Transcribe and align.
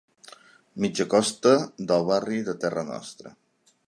Mitja 0.85 1.05
Costa 1.13 1.51
del 1.91 2.07
barri 2.07 2.39
de 2.49 2.57
Terra 2.67 2.85
Nostra. 2.91 3.35